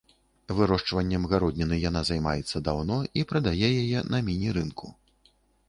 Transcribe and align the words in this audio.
Вырошчваннем 0.59 1.27
гародніны 1.33 1.77
яна 1.89 2.01
займаецца 2.09 2.63
даўно 2.69 2.97
і 3.21 3.27
прадае 3.33 3.71
яе 3.83 4.05
на 4.11 4.25
міні-рынку. 4.33 4.93